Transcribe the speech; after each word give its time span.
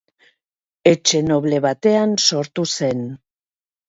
Etxe 0.91 1.19
noble 1.25 1.59
batean 1.65 2.15
sortu 2.31 2.65
zen. 2.79 3.05